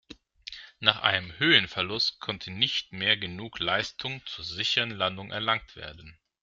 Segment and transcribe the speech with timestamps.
[0.79, 6.17] Nach einem Höhenverlust konnte nicht mehr genug Leistung zur sicheren Landung erlangt werden.